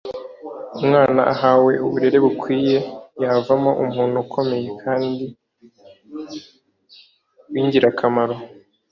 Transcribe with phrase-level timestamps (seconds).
[0.79, 2.77] umwana ahawe uburere bukwiye,
[3.21, 5.25] yavamo umuntu ukomeye kandi
[7.51, 8.35] w’ingirakamaro.